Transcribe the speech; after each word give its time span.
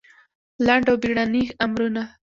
لنډ 0.65 0.85
او 0.91 0.97
بېړني 1.01 1.43
امرونه 1.65 2.03